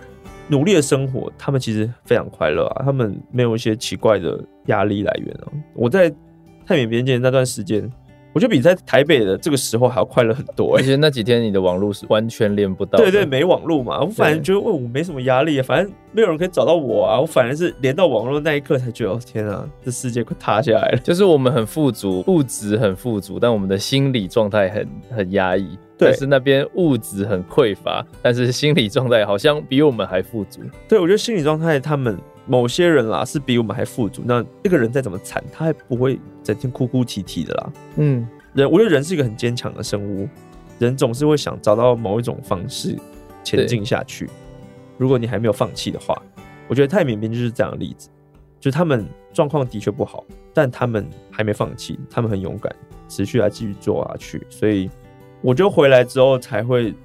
[0.50, 2.84] 努力的生活，他们其实非常快乐啊。
[2.84, 5.48] 他们没有一些奇怪的压力来源啊。
[5.74, 6.14] 我在
[6.66, 7.90] 泰缅边界那段时间。
[8.34, 20.98] 我觉得比在台北的这个时候还要快乐很多、欸，而且那几天你的网络是完全连不到，对，对对，没网络嘛，我反正觉得，我没什么压力，反正没有人可以找到我啊，我反而是连到网络那一刻才觉得，哦天啊，这世界快塌下来了。
[21.04, 25.78] 就是我们很富足，物质很富足，但我们的心理状态很很压抑。
[25.98, 30.62] 对，但是那边物质很匮乏，但是心理状态好像比我们还富足。
[30.88, 32.18] 对，我觉得心理状态，他们
[32.50, 34.24] 某些人啦是比我们还富足。
[34.26, 37.74] 那一个人再怎么惨，他还不会整天哭哭啼啼的啦。
[37.98, 38.28] 嗯。
[38.54, 40.28] 人，我觉得人是一个很坚强的生物，
[40.80, 42.98] 人总是会想找到某一种方式
[43.44, 44.28] 前进下去。
[44.98, 46.20] 如果你还没有放弃的话，
[46.68, 48.10] 我觉得泰缅边就是这样的例子，
[48.60, 52.76] 就他们状况的确不好，但他们还没放弃，他们很勇敢，
[53.08, 54.46] 持续来继续做下去。
[54.50, 54.90] 所以，
[55.42, 56.96] 我就回来之后才会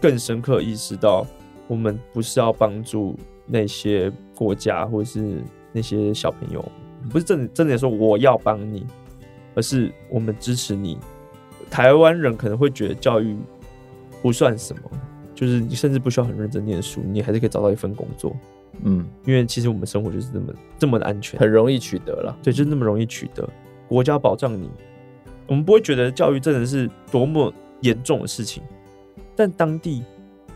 [0.00, 1.26] 更深刻意识到，
[1.66, 5.42] 我们不是要帮助那些国家或者是
[5.72, 6.64] 那些小朋友，
[7.10, 8.86] 不是真真的说我要帮你。
[9.56, 10.98] 而是我们支持你。
[11.70, 13.36] 台湾人可能会觉得教育
[14.20, 14.82] 不算什么，
[15.32, 18.36] 就是你甚至不需要很认真念书，你还是可以找到一份工作。
[18.82, 22.36] 嗯，因为其实我们生活就是这么这么的安全，很容易取得了。
[22.42, 23.48] 对，就那么容易取得，
[23.86, 24.68] 国家保障你，
[25.46, 28.60] 我们不会觉得教育真的是多么严重的事情。
[29.36, 30.02] 但当地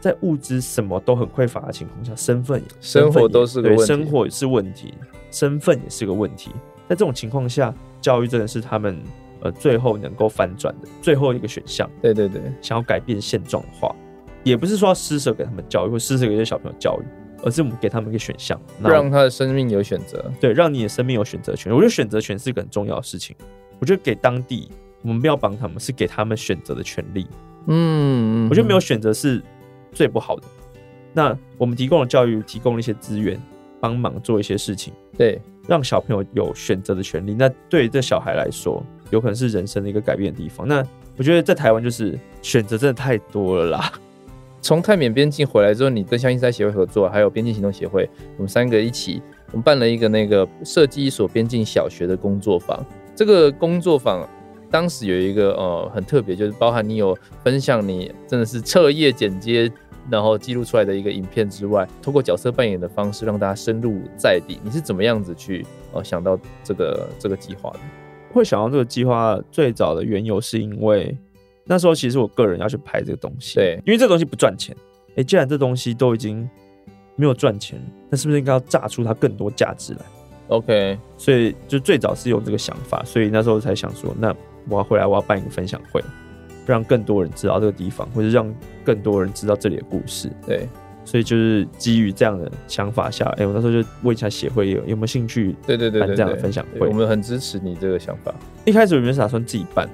[0.01, 4.95] 在物资什么都很匮乏的情况下，身份、生活都是个问题，对，生活也是问题，
[5.31, 6.51] 身份也是个问题。
[6.89, 8.99] 在这种情况下，教育真的是他们
[9.41, 11.89] 呃最后能够翻转的最后一个选项。
[12.01, 13.95] 对对对，想要改变现状的话，
[14.45, 17.05] 也不是说要施舍给他们教育，或施舍给这些小朋友教育，
[17.45, 20.25] 而是我们给他们一个选项，让他的生命有选择。
[20.41, 21.73] 对，让你的生命有选择权。
[21.73, 23.37] 我觉得选择权是一个很重要的事情。
[23.81, 24.71] 我觉得给当地，
[25.03, 27.27] 我们不要帮他们，是给他们选择的权利。
[27.67, 29.43] 嗯，我觉得没有选择是
[29.92, 30.42] 最不好的。
[31.12, 33.40] 那我们提供了教育，提供了一些资源，
[33.81, 34.92] 帮忙做一些事情。
[35.16, 35.40] 对。
[35.68, 40.66] 让小朋友有选择的权利，那对于这小孩来说，有可能是人生的一个改变的地方。
[40.66, 40.83] 那
[41.18, 43.92] 我觉得在台湾就是选择真的太多了啦。
[44.62, 52.83] 从泰缅边境回来之后，你跟相信赛协会合作，还有边境行动协会，我们三个一起，我们办了一个那个设计一所边境小学的工作坊。
[53.14, 54.27] 这个工作坊
[54.70, 59.70] 当时有一个呃很特别，就是包含你有分享你真的是彻夜剪接。
[60.11, 64.59] 然后记录出来的一个影片之外，通过角色扮演的方式让大家深入在地。
[64.64, 67.81] 你是怎么样子去呃想到这个这个计划的？
[68.33, 71.14] 会想到这个计划最早的缘由是因为
[71.66, 74.74] 那时候其实我个人要去拍这个东西，对，因为这个东西不赚钱。
[75.16, 76.48] 哎，既然这东西都已经
[77.14, 77.78] 没有赚钱，
[78.09, 80.00] 那是不是应该要榨出它更多价值来
[80.48, 84.35] ？OK，所以就最早是有这个想法，所以那时候才想说，那
[84.68, 86.02] 我要回来，我要办一个分享会。
[86.66, 88.54] 让更多人知道这个地方，或者让
[88.85, 90.31] 更多人知道这里的故事。
[90.46, 90.68] 对，
[91.02, 96.87] 所以就是基于这样的想法下，哎、欸，我那时候就问一下协会有有没有兴趣，对对对，办这样的分享会。
[96.87, 98.35] 我们很支持你这个想法。
[98.66, 99.88] 一开始我们是打算自己办，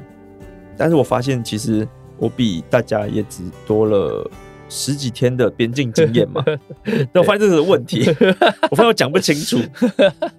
[0.77, 1.87] 但是我发现其实
[2.19, 4.29] 我比大家也只多了
[4.69, 6.45] 十几天的边境经验嘛，
[7.13, 8.05] 但我发现这是问题，
[8.69, 9.61] 我发现我讲不清楚。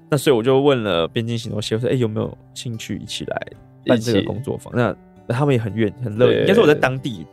[0.09, 3.47] 那所以我就问了边境行动协会说，哎、欸，有没有兴趣一起来
[3.85, 4.73] 办这个工作坊？
[4.75, 4.95] 那
[5.29, 7.25] 他们也很愿很乐意，应该说我在当地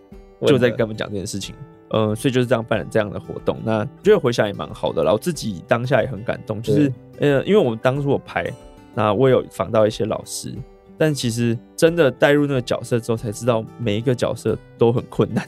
[0.47, 1.55] 就在跟他们讲这件事情，
[1.91, 3.59] 呃，所以就是这样办了这样的活动。
[3.65, 8.51] 那觉得回想也蛮好的，然后自己当下也很感动，就是呃，因为我们当初我拍，
[8.95, 10.55] 那我有访到一些老师，
[10.97, 15.47] 但其实真的带入那个角色之后，才知道每一个角色都很困难，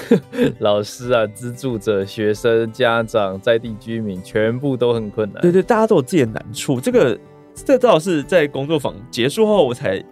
[0.60, 5.40] 老师啊、资助者、学生、家长、在地居民，全部都很困难。
[5.40, 6.78] 对对，大家都有自己的难处。
[6.78, 7.18] 这个
[7.54, 10.02] 这个倒是在工作坊结束后，我才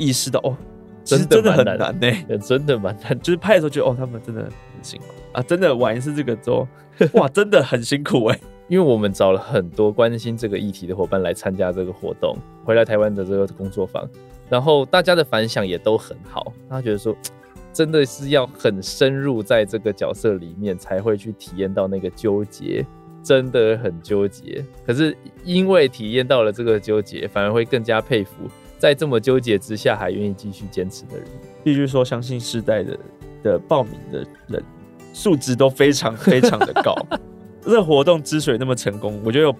[0.00, 0.56] 意识到哦，
[1.04, 3.18] 真的很难呢、欸，真的蛮难。
[3.20, 4.50] 就是拍的时候觉得哦，他们真的很
[4.82, 6.66] 辛苦啊，真的玩一次这个之后，
[7.12, 8.40] 哇，真的很辛苦哎、欸。
[8.70, 14.08] 因为我们找了很多关心这个议题的伙伴来参加这个活动，回来台湾的这个工作坊，
[14.48, 16.52] 然后大家的反响也都很好。
[16.68, 17.12] 他觉得说，
[17.74, 22.86] 真的是要很深入在这个角色里面，才会去体验到那个纠结，
[23.24, 24.64] 真的很纠结。
[24.86, 28.44] 可是因为体验到了这个纠结，反而会更加佩服
[28.80, 31.26] 在这么纠结之下还愿意继续坚持的人。
[31.62, 32.98] 必须说，相信世代的
[33.42, 34.64] 的报名的人
[35.12, 36.94] 素质都非常非常的高。
[37.62, 39.54] 这个活动之所以那么成功，我觉得有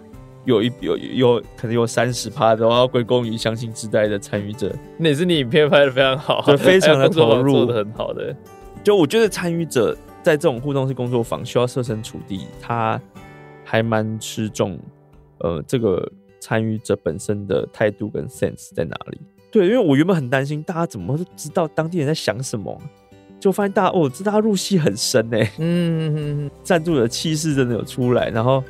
[0.47, 4.75] 有一有有可能有三十趴都要归功于相信时代的参与者。
[4.97, 8.35] 那也是你影片拍的非常好，对，非常的 投入，做的很好的。
[8.83, 12.99] 就我觉得参与者在这种互动式工作坊需要设身处地，他
[13.63, 14.79] 还蛮吃重
[15.41, 19.21] 呃这个参与者本身的态度跟 sense 在哪里。
[19.51, 22.77] 对，因为我原本很担心大家怎么会知道当地人在想什么。
[23.39, 25.39] 就发现大家哦，这大家入戏很深呢。
[25.59, 28.63] 嗯，赞助的气势真的有出来，然后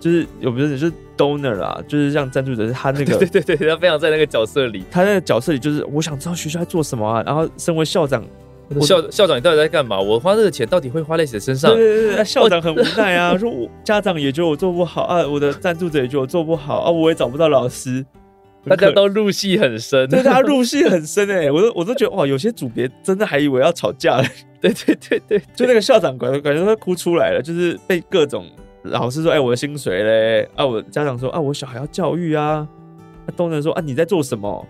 [0.00, 8.24] 就是有不是就是 donor 啊，就是像赞助者他那个， 对对对，他非常在那个角色里，他那个角色里就是我想知道学校在做什么啊，然后身为校长，
[8.80, 10.00] 校校长你到底在干嘛？
[10.00, 11.74] 我花这个钱到底会花在谁身上？
[11.74, 18.04] 对对对，校长很无奈啊， 说我家长也觉得我做不好啊，我的赞助者也觉得我做不好啊，我也找不到老师。
[18.68, 24.24] 大家都入戏很深，对，大家 入戏很深哎，我都我都觉得哇，有些组别真的还以为要吵架 了，
[24.60, 28.44] 对对对对，就那个校长感觉感觉都快哭出来了，就是被各种
[28.82, 32.66] 老师说，哎，我的薪水嘞，啊，我家长说啊，我小孩要教育啊，
[33.36, 34.66] 都能说啊，你在做什么？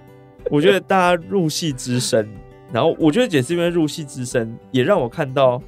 [0.50, 2.28] 我觉得大家入戏之深，
[2.72, 5.60] 然后我觉得也是因为入戏之深，也让我看到，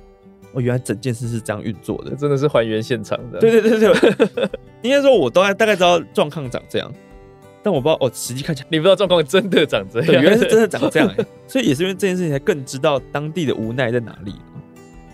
[0.52, 4.48] 哦，原来整件事是这样运作的，真的是还原现场的，对对对对，
[4.82, 6.92] 应该说我都大概知道状况长这样。
[7.60, 14.32] 但我不知道，哦，实际看起来你不知道状况真的长这样，原来是真的长这样，欸， 所以也是因为这件事情才更知道当地的无奈在哪里。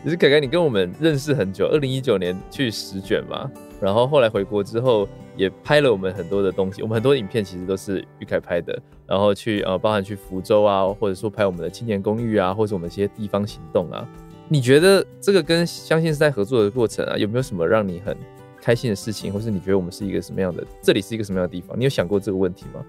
[0.04, 14.08] 其实凯凯，你跟我们认识很久，二零一九年去十卷嘛，然后后来回国之后也拍了我们很多的东西，我们很多影片其实都是玉凯拍的，然后去呃，包含去福州啊，或者说拍我们的青年公寓啊，或者我们一些地方行动啊，
[14.48, 18.16] 你觉得这个跟相信是在合作的过程啊，有没有什么让你很
[18.60, 20.64] 开心的事情，或是你觉得我们是一个什么样的？
[20.82, 21.78] 这里是一个什么样的地方？
[21.78, 22.84] 你有想过这个问题吗？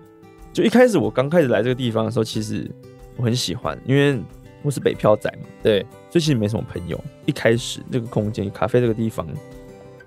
[0.53, 2.69] 就一开始我刚开始来这个地方的时候，其实
[3.17, 4.21] 我很喜欢，因为
[4.61, 6.97] 我是北漂仔嘛，对，所以其实没什么朋友。
[7.25, 9.27] 一开始那个空间咖啡这个地方，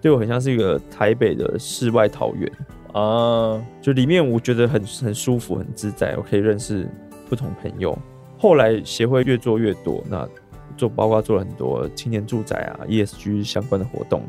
[0.00, 2.50] 对我很像是一个台北的世外桃源
[2.92, 6.88] 啊，就里面我觉得很很舒服、很自在，我可以认识
[7.28, 7.96] 不同朋友。
[8.38, 10.28] 后来协会越做越多，那
[10.76, 14.22] 做包括做了很多青年住宅啊、ESG 相关的活动。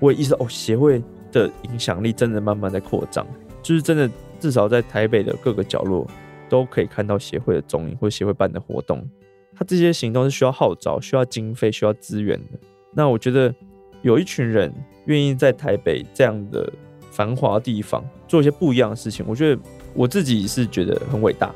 [0.00, 3.26] 我也意识到哦，协会的影响力真的慢慢在扩张，
[3.62, 6.06] 就是真的至少在台北的各个角落
[6.48, 9.06] 都可以看到协会的踪影或协会办的活动。
[9.54, 12.58] 他这些行动是需要号召、需要经费、需要资源的。
[12.94, 13.54] 那我觉得
[14.00, 14.72] 有一群人
[15.06, 16.72] 愿意在台北这样的
[17.10, 19.60] 繁华地方做一些不一样的事情，我觉得
[19.94, 21.54] 我自己是觉得很伟大。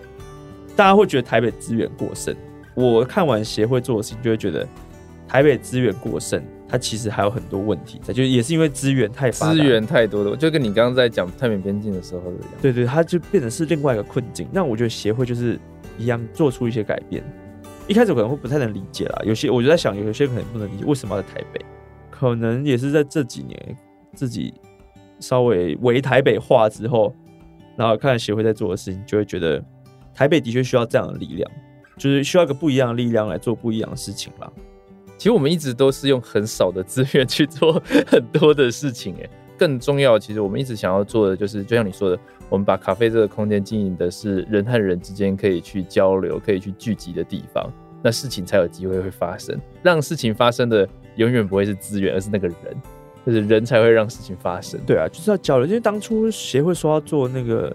[0.74, 2.34] 大家会觉得台北资源过剩，
[2.74, 4.66] 我看完协会做的事情，就会觉得
[5.26, 6.42] 台北资源过剩。
[6.68, 12.50] 它其实还有很多问题在，就也是因为资源太发达，资源太多了，就跟你刚刚在讲泰缅边境的时候一样。
[12.60, 14.48] 对对，它就变成是另外一个困境。
[14.50, 15.56] 那我觉得协会就是
[15.96, 17.22] 一样做出一些改变。
[17.86, 21.64] 一开始可能会不太能理解啦，有些我就在想，有些可能不能理解为什么要在台北，
[22.18, 23.76] 可能也是在这几年
[24.14, 24.54] 自己
[25.20, 27.14] 稍微为台北化之后，
[27.76, 29.62] 然后看协会在做的事情，就会觉得
[30.14, 31.50] 台北的确需要这样的力量，
[31.98, 34.50] 就是需要一个不一样的力量来做不一样的事情啦。
[35.18, 47.70] 其实我们一直都是用很少的资源去做很多的事情，哎，更重要，其实我们一直想要做的就是，就像你说的，我们把咖啡这个空间经营的是人和人之间可以去交流、可以去聚集的地方，
[48.02, 49.58] 那事情才有机会会发生。
[49.82, 52.56] 让事情发生的永远不会是资源，而是那个人，
[53.26, 54.80] 就是人才会让事情发生。
[54.86, 55.66] 对啊，就是要交流。
[55.66, 57.74] 因为当初协会说要做那个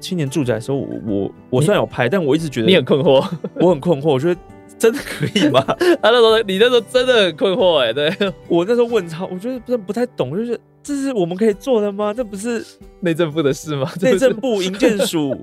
[0.00, 3.26] 青年住宅的时候，我我我虽然有拍，但我一直觉得你很困惑，
[3.60, 4.40] 我很困惑，我觉得。
[4.78, 5.60] 真的可以吗？
[5.60, 7.92] 他 那时候，你那时候真的很困惑哎。
[7.92, 8.14] 对，
[8.46, 12.14] 我那时候问他，我觉得真的不太懂，就是这是我们可以做的吗？
[12.14, 12.64] 这不是
[13.00, 13.90] 内政部的事吗？
[14.00, 15.36] 内政部营建署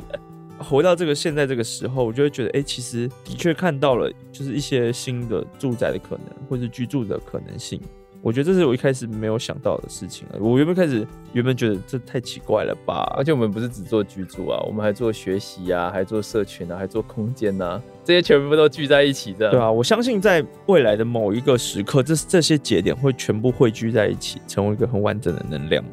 [0.60, 7.80] 回到这个现在这个时候，我就会觉得，哎、欸，其实的确看到了，就是一些新的住宅的可能，或是居住的可能性。
[8.22, 10.26] 我觉得这是我一开始没有想到的事情。
[10.40, 13.14] 我原本开始原本觉得这太奇怪了吧？
[13.16, 19.52] 而且我们不是只做居住啊，我们还做学习啊，还做社群啊，还做空间啊，这些全部都聚在一起的。
[19.52, 25.86] 对啊，我相信在未来的某一个时刻，这这些节点会全部汇聚在一起，成为一个很完整的能量。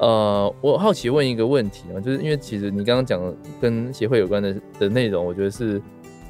[0.00, 3.22] 呃，我好奇问一个问题啊，就是因为其实你刚刚讲
[3.60, 5.80] 跟协会有关的的内容，我觉得是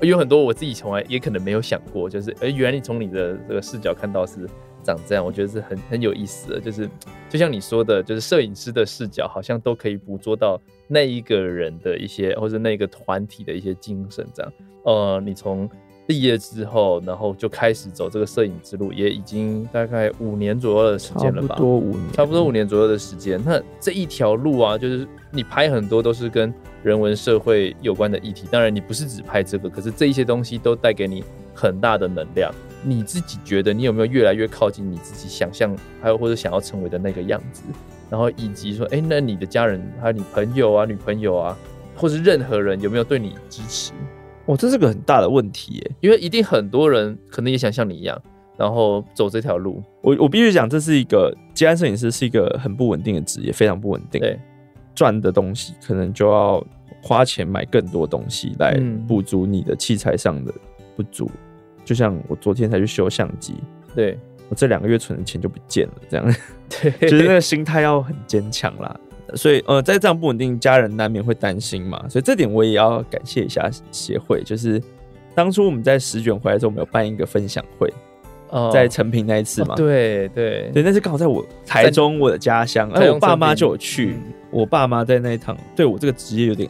[0.03, 4.47] 有很多我自己从来也可能没有想过，就是哎，原来你从你的这个视角看到是。
[4.83, 6.89] 长这样，我觉得是很很有意思的，就是
[7.29, 14.27] 就像你说的，就是摄影师的视角好像都可以捕捉到那一个人的一些，或者那个团体的一些精神。
[14.33, 14.53] 这样，
[14.85, 15.69] 呃，你从
[16.11, 21.47] 毕业之后，然后就开始走这个摄影之路，也已经大概五年左右的时间了吧？
[21.51, 23.41] 差不多五年，差不多五年左右的时间。
[23.47, 31.23] 那这一条路啊，就是你拍很多都是跟人文社会有关的议题，当然你不是只拍这个，可是这一些东西都带给你
[31.55, 32.53] 很大的能量。
[32.83, 37.63] 你自己觉得你有没有越来越靠近你自己想象，还有或者想要成为的那个样子？
[38.11, 41.57] 然后以及说，哎、欸，那你的家人还有你朋友啊、女朋友啊，
[41.95, 43.93] 或是任何人有没有对你支持？
[44.47, 48.21] 哦，这是个很大的问题耶，因为一定很多人可能也想像你一样，
[48.57, 49.83] 然后走这条路。
[50.03, 54.21] 我我必须讲，这是一个接案摄影师是一个很不稳定的职业，非常不稳定。
[54.21, 54.39] 对，
[54.95, 56.65] 赚的东西可能就要
[57.03, 60.53] 花钱买更多东西来补足你的器材上的
[60.97, 61.27] 不足。
[61.27, 61.47] 嗯
[61.83, 63.55] 就像我昨天才去修相机，
[63.97, 64.17] 对，
[64.49, 66.35] 我这两个月存的钱就不见了，这样，
[66.69, 69.01] 对， 就是那个心态要很坚强啦。
[69.37, 72.05] 所以呃，在这样不稳定，家人难免会担心嘛。
[72.09, 74.83] 所以这点我也要感谢一下协会，就是
[75.35, 77.93] 当初我们在十卷回来之后，我们有办一个分享会，
[78.51, 86.69] 哦、在成平那一次嘛，哦、对对对，那是刚好在我台中我的家乡，而我爸妈就有去，嗯、我爸妈在那一趟对我这个职业有点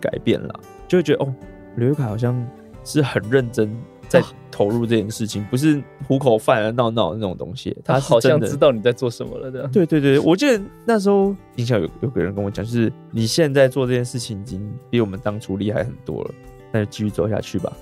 [0.00, 0.54] 改变了，
[0.86, 1.34] 就会觉得哦，
[1.76, 2.46] 刘凯好像
[2.84, 3.74] 是很认真。
[4.08, 7.76] 在投入这件事情，不是糊口饭啊闹闹的那种东西。
[7.84, 9.68] 他好像知道你在做什么了，的。
[9.68, 16.30] 对对对，我记得那时候印象有有个人跟我讲，就是你现在做这件事情已经比我们当初厉害很多了，
[16.72, 17.72] 那就继续走下去吧。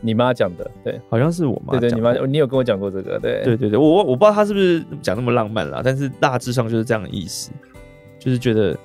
[0.00, 1.78] 你妈讲的，对，好像是我妈。
[1.78, 7.50] 对对，你妈，你有跟我讲过这个，对对对对，我我不知道他是不是讲那么浪漫啦，但是大致上就是这样的意思，
[8.18, 8.76] 就是觉得，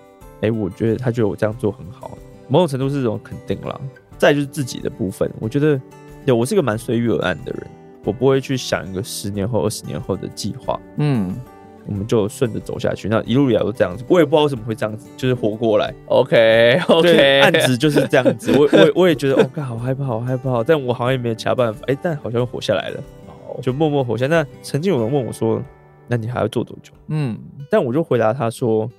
[0.41, 2.17] 哎，我觉得他觉得我这样做很好，
[2.49, 3.79] 某种程度是这种肯定啦。
[4.17, 5.81] 再就是自己的部分，我觉得。
[6.25, 7.67] 对，我是一个蛮随遇而安的人，
[8.03, 10.79] 我不会去想一个十年后、二十年后的计划。
[10.97, 11.35] 嗯，
[11.85, 13.07] 我们就顺着走下去。
[13.07, 15.93] 那一路以来都这样子，我也不知道为什么会这样子，就是活过来。
[16.07, 18.51] OK，OK，案子就是这样子。
[18.57, 20.63] 我我我也觉得，哦，好害怕，好害怕。
[20.63, 21.81] 但我好像也没有其他办法。
[21.87, 23.03] 哎，但好像又活下来了，
[23.61, 24.41] 就默默活下来。
[24.41, 25.61] 那曾经有人问我说
[26.07, 27.37] ：“那你还要做多久？”嗯，
[27.69, 28.89] 但我就回答他说：“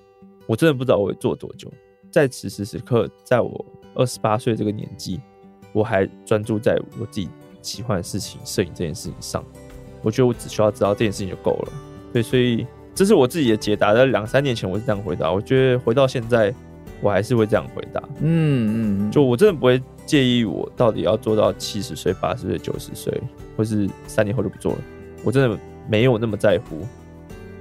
[0.46, 1.68] 我真的不知道我会做多久。
[2.10, 5.20] 在此时此刻，在我二十八岁这个年纪。”
[5.76, 7.28] 我还专注在我自己
[7.60, 9.44] 喜欢的事情，摄影这件事情上。
[10.02, 11.72] 我觉得我只需要知道这件事情就够了。
[12.14, 13.92] 对，所以这是我自己的解答。
[13.92, 16.54] 在两三年前我是这样回答，我觉得回到现在
[17.02, 18.02] 我还是会这样回答。
[18.20, 23.12] 嗯嗯，就我真的不会介意我到底要做到七十岁、八十岁、九十岁，
[23.54, 24.78] 或是三年后就不做了。
[25.24, 26.86] 我真的没有那么在乎。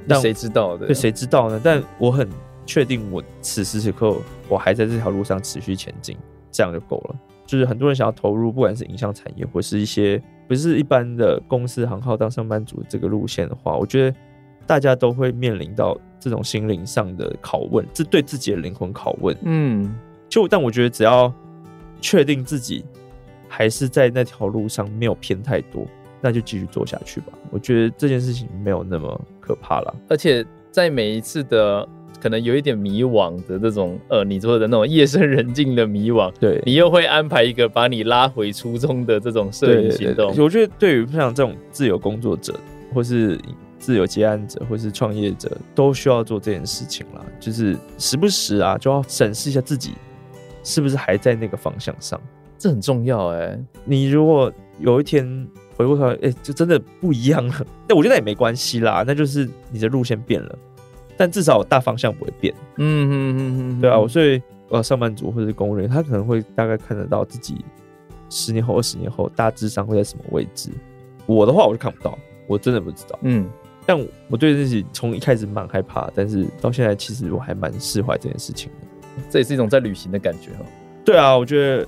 [0.06, 0.88] 那谁知道的？
[0.88, 1.60] 对，谁知道呢？
[1.62, 2.30] 但我很
[2.65, 4.15] 确定，我此时此刻
[4.47, 6.15] 我还在这条路上持续前进，
[6.49, 7.15] 这样就够了。
[7.46, 14.18] 就是很多人想要投入，不管是影像产业，或是一些不是一般的公司行号当上班族这个路线的话，我觉得
[14.66, 19.36] 大家都会面临到这种心灵上的拷问，这对自己的灵魂拷问。
[19.44, 19.96] 嗯，
[20.28, 21.32] 就但我觉得只要
[22.02, 22.84] 确定自己
[23.48, 25.86] 还是在那条路上没有偏太多，
[26.22, 27.28] 那就继续做下去吧。
[27.52, 31.88] 我觉得这件事情没有那么可怕了，而且在每一次的。
[32.21, 40.34] 可能有一点迷惘的这种，呃，你说的那种夜深人静的迷惘，对，你又会安排一个把你拉回初衷的这种摄影行动。
[40.38, 42.54] 我觉得对于像这种自由工作者，
[42.93, 43.39] 或是
[43.78, 47.23] 自由接案者，或是创业者，都需要做这件事情啦。
[47.39, 49.93] 就是时不时啊，就要审视一下自己
[50.63, 52.19] 是不是还在那个方向上，
[52.58, 53.65] 这很重要哎、欸。
[53.84, 55.47] 你如果有一天
[55.78, 60.58] 回过头来，哎、欸，就真的不一样了，但我觉得也没关系啦，那就是你的路线变了。
[61.17, 67.63] 但至少大方向不会变，嗯嗯嗯嗯，对啊，我所以呃，上班族或者是工人，他可能会大概看得到自己
[68.30, 70.69] 十年后、二十年后大致上会在什么位置。
[71.25, 73.17] 我的话，我就看不到，我真的不知道。
[73.21, 73.47] 嗯，
[73.86, 73.97] 但
[74.28, 79.23] 我对自己从一开始蛮害怕，但是到现在其实我还蛮释怀这件事情的。
[79.30, 80.65] 这也是一种在旅行的感觉哦。
[81.06, 81.88] 对啊，我觉得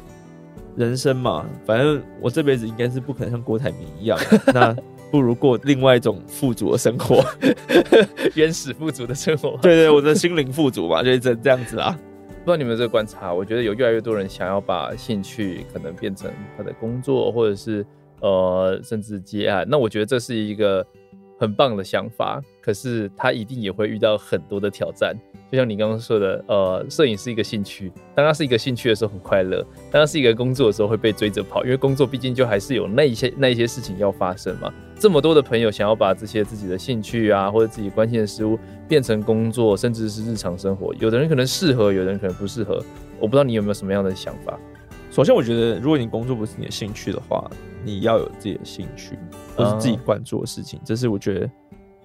[0.76, 4.18] 人生嘛，反正我这辈子应该是不可能像郭台铭一样。
[4.54, 4.76] 那。
[5.12, 7.24] 不如过另外一种富足的生活，
[8.36, 9.52] 原始富足的生活。
[9.62, 11.98] 对，对对，我的心灵富足嘛，就是这这样子啊。
[12.44, 17.86] 不知道你们这个观察，我觉得有越来越多人想要把兴趣可能变成他的工作，或者是
[18.22, 19.66] 呃，甚至接案。
[19.70, 20.86] 那我觉得这是一个
[21.38, 25.14] 很棒的想法，可是他一定也会遇到很多的挑战。
[25.50, 34.74] 就像你刚刚说的，呃，摄影是一个兴趣，当它是一个兴趣的时候很快乐，当它是一个工作的时候会被追着跑，因为工作毕竟就还是有那一些那一些事情要发生嘛。
[35.00, 42.84] 这么多的朋友想要把这些自己的兴趣啊，或者自己关心的事物变成工作，甚至是日常生活，有的人可能适合，有的人可能不适合。
[43.20, 44.60] 我不知道你有没有什么样的想法。
[45.12, 47.50] 首先，我觉得如果你工作不是你的兴趣的话，
[47.86, 49.18] 你要有自己的兴趣，
[49.56, 51.50] 或是自己关注的事情，这是我觉得。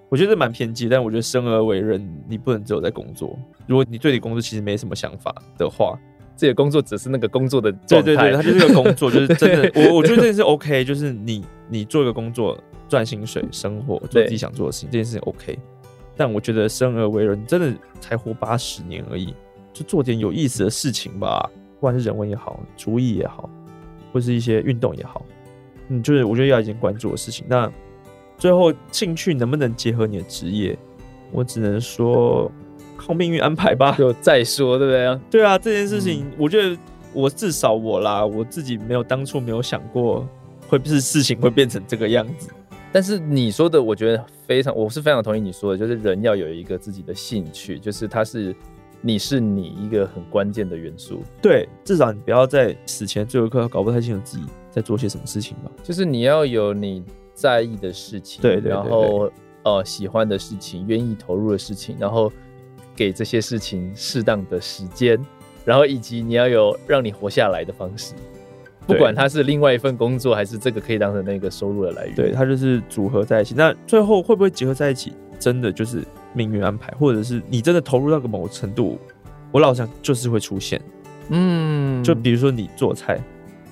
[0.09, 3.37] 我觉得蛮偏激，但我觉得生而为人，你不能只有在工作。
[3.65, 5.97] 如果你对你工作其实没什么想法的话，
[6.37, 8.05] 这个工作只是那个工作的状态。
[8.05, 9.71] 对对对，它就是个工作， 就是真的。
[9.73, 12.55] 我我觉得这件事 OK，就是你你做一个工作
[12.87, 15.57] 赚薪水生活，做自己想做的事情，这件事情 OK。
[16.15, 19.33] 但我觉得生而为人，真的才活八十年而已，
[19.73, 21.49] 就做点有意思的事情吧，
[21.79, 23.49] 不管是人文也好，厨艺也好，
[24.11, 25.25] 或是一些运动也好，
[25.87, 27.43] 嗯，就是我觉得要一件关注的事情。
[27.49, 27.71] 那。
[28.43, 30.77] 最后，兴趣能不能结合你的职业？
[31.31, 32.51] 我只能说
[32.97, 33.95] 靠命运安排吧。
[33.97, 35.21] 就再说，对不对啊？
[35.31, 36.77] 对啊，这件事情，我觉得
[37.13, 40.27] 我至少我啦，我自己没有当初没有想过
[40.67, 42.49] 会不是事情会变成这个样子。
[42.91, 48.53] 但是你说的，我觉得非常，我是非常同意你说的，就是人要有一个自己的兴趣，就是它是
[48.99, 51.23] 你是你一个很关键的元素。
[51.41, 55.71] 对，至少你不要在死前最后一刻搞不太清楚自己在做些什么事情吧。
[55.81, 57.01] 就是你要有你。
[57.33, 59.31] 在意的事情，对，对，对，对，然后
[59.63, 62.31] 呃喜欢的事情，愿意投入的事情，然后
[62.95, 65.19] 给这些事情适当的时间，
[65.65, 68.13] 然后以及你要有让你活下来的方式，
[68.85, 73.53] 不管它是另外一份工作，还是这个可以当成那个收入的来源，对，它就是组合在一起。
[73.57, 75.13] 那最后会不会结合在一起？
[75.39, 76.03] 真的就是
[76.33, 78.97] 命运安排，或者是你真的投入到个某个程度，
[79.51, 80.81] 我老想就是会出现。
[81.29, 83.19] 嗯，就比如说你做菜。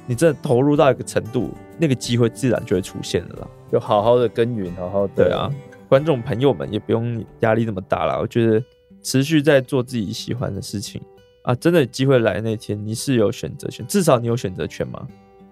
[0.08, 1.52] 你真的投入到一个程度，
[1.82, 3.48] 那个机会自然就会出现了啦。
[3.72, 5.14] 就好好的耕耘，好好的。
[5.16, 5.52] 对啊，
[5.90, 8.20] 观众朋友们也不用压力那么大啦。
[8.22, 8.64] 我觉得
[9.02, 11.02] 持续在做自己喜欢的事情
[11.42, 15.08] 啊，真的机会来那天，你是有选择权，至少你有选择权嘛。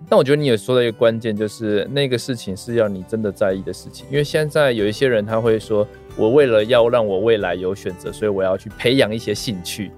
[0.08, 4.06] 但我觉得你也说了一个关键，就是那个事情是要你真的在意的事情。
[4.10, 9.92] 因为现在有一些人他会说，我为了要让我未来有选择，所以我要去培养一些兴趣。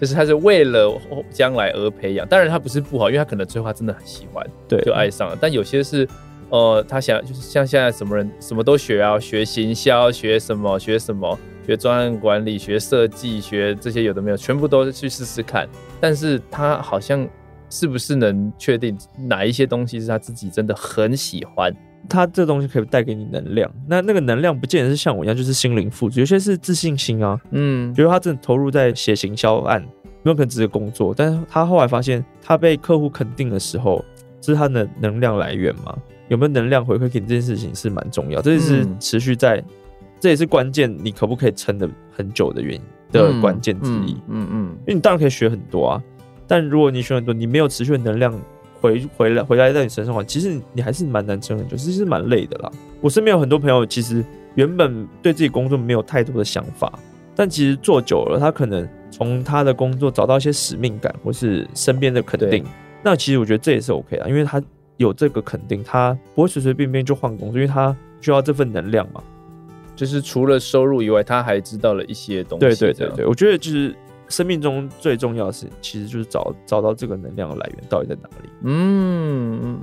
[0.00, 5.38] 就是他是为了将来而培养，当然他不是不好，因为他可能最后他真的很喜欢，对，就爱上了。
[5.40, 6.06] 但有些是，
[6.50, 15.68] 呃，他想就是像现在什么人什么都学啊，学行销，学什么学什么，学专案管理，学设计，学这些有的没有，全部都去试试看。
[16.00, 17.26] 但是他好像
[17.70, 21.74] 是不是能确定哪一些东西是他自己真的很喜欢？
[22.08, 27.38] 他这东西可以带给你能量，那那个能量不见得是像我一样，就是心灵富足，有些是自信心啊。
[27.50, 29.82] 嗯，比如他真的投入在写行销案，
[30.22, 34.04] 没有可能只是工作，但是他后来发现，他被客户肯定的时候，
[34.40, 35.96] 这是他的能量来源嘛？
[36.28, 39.64] 有没有能量回馈给你这件事情是蛮重要，这也是持续在，嗯、
[40.18, 42.82] 这也是关键，你可不可以撑的很久的原因
[43.12, 44.14] 的关键之一。
[44.28, 46.02] 嗯嗯，嗯，嗯，因为你当然可以学很多啊，
[46.46, 48.32] 但如果你学很多，你没有持续的能量。
[48.80, 52.70] 回回来回来在你身上的话，其实你还是蛮难撑很久，其实是蛮累的啦。
[53.00, 54.24] 我身边有很多朋友，其实
[54.54, 56.98] 原本对自己工作没有太多的想法，
[57.34, 62.64] 但其实做久了，他可能从他的工作找到一些使命感，或是身边的肯定。
[63.02, 64.62] 那其实我觉得这也是 OK 的，因为他
[64.96, 69.22] 有这个肯定，他不会随随便便就换工作，因为他需要这份能量嘛。
[69.94, 72.66] 就是除了收入以外，他还知道了一些东西。
[72.66, 73.94] 对对对对，我觉得就是。
[74.28, 78.48] 生命中最重要的事，其实就是找找到这个能量的来源到底在哪里。
[78.62, 79.78] 嗯，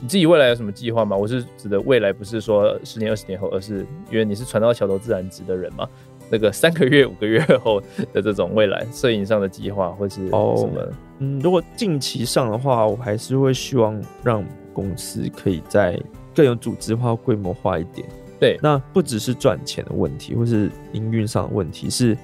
[0.00, 1.16] 你自己未来有什么计划吗？
[1.16, 5.88] 我是指的未来，不是说十年、二十年后，而是因为你是传到桥头自然直的人嘛。
[6.30, 10.38] 那个三个月、五个月后的这种未来摄影上的计划，或是什么？
[10.38, 16.00] 哦，嗯，如果近期上的话，我还是会希望让公司可以在
[16.34, 18.08] 更有组织化、规模化一点。
[18.40, 22.16] 对，那不只是赚钱的问题，或是营运上的问题，是。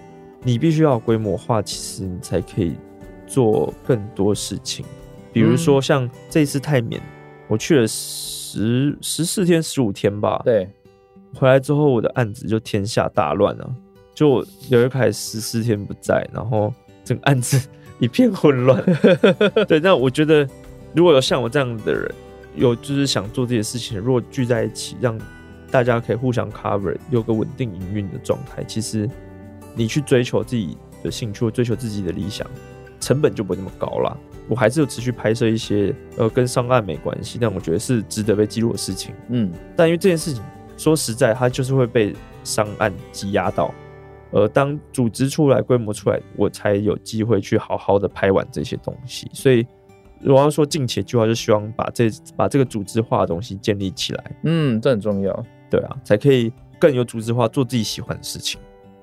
[0.43, 2.77] 你必须要规模化，其实你才可以
[3.27, 4.87] 做更多事情。
[5.33, 7.01] 比如说像这次泰缅，
[7.49, 10.41] 我去了十十四天、十五天吧。
[10.45, 10.69] 对，
[11.35, 13.75] 回来之后我的案子就天下大乱了，
[14.15, 16.73] 就刘一凯十四天不在，然后
[17.05, 17.69] 整个案子
[17.99, 18.83] 一片混乱。
[19.69, 20.49] 对，那我觉得
[20.95, 22.11] 如果有像我这样的人，
[22.55, 25.19] 有就是想做这些事情，如果聚在一起，让
[25.71, 29.09] 大家可以互相 cover，有个稳定营运的状态，其实。
[29.79, 32.45] 你去追求自己的兴趣，或追求自己的理想，
[33.01, 34.15] 成本就不会那么高了。
[34.49, 39.15] 我还是有持续拍摄一些呃跟商案没关系，但我觉得是值得被记录的事情。
[39.29, 40.43] 嗯，但因为这件事情
[40.77, 42.13] 说实在，它就是会被
[42.43, 43.73] 商案挤压到，
[44.33, 49.31] 而当组织出来、规模出来，我才有机会去好好的拍完这些东西。
[49.33, 49.65] 所以
[50.25, 54.37] 我要说近期计划，就希望把这把这个组织化的东西建立起来。
[54.43, 55.45] 嗯，这很重要。
[55.71, 58.59] 对啊，才可以更有组织化，做自己喜欢的事情。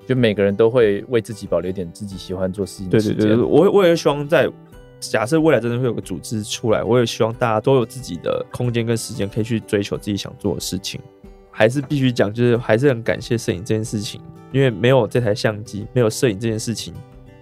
[0.06, 3.16] 就每个人都会为自己保留点自己喜欢做事情的时间。
[3.18, 4.50] 对对对，我我也希望在
[5.00, 11.00] 假设未来真的会有个组织出来，我也希望大家都有自己的空间跟时间，可以去追求自己想做的事情。
[11.50, 14.20] 还是必须讲，就是还是很感谢摄影这件事情，
[14.52, 16.92] 因为没有这台相机，没有摄影这件事情，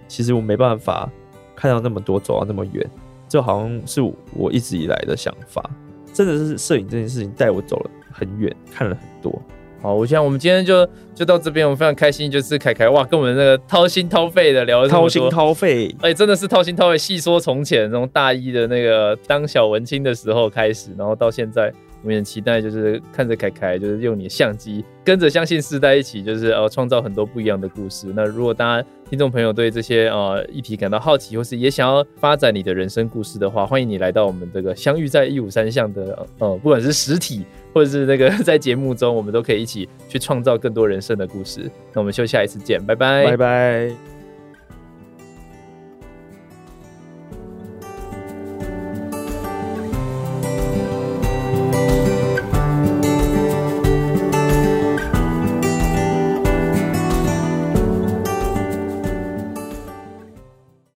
[0.07, 1.11] 其实我没办法
[1.55, 2.89] 看到那么多，走到那么远。
[3.27, 4.01] 这好像是
[4.33, 5.69] 我一直以来的想法，
[6.13, 9.41] 真的是摄影这件事情带我走了很远，看了很多。
[9.81, 21.71] 好，我想我们今天就就到这边，我们非常开心，就是凯凯哇，跟我们那个掏心掏肺的聊，掏心掏肺，哎、欸，真的是掏心掏肺，细说从前，从大一的那个当小文青的时候开始，然后到现在。
[22.03, 28.05] 我们很期待，就是看着凯凯，就是用你的相机，跟着相信世代一起，就是呃创造很多不一样的故事。
[28.15, 37.43] 那如果大家听众朋友对这些呃议题感到好奇，或是也想要发展你的人生故事的话，欢迎你来到我们这个相遇在一五三巷的呃，不管是实体
[37.75, 41.69] 或者是那个 在节目中，我们都可以一起去创造更多人生的故事。
[41.93, 44.14] 那我们就下一次见，拜拜，拜拜。